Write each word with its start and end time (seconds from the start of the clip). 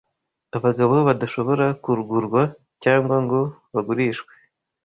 abagabo 0.57 0.95
badashobora 1.07 1.65
kugurwa 1.83 2.41
cyangwa 2.83 3.15
ngo 3.23 3.39
bagurishwe, 3.73 4.31